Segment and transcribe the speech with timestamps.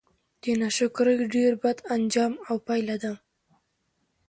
[0.41, 3.13] د ناشکرۍ ډير بد آنجام او پايله ده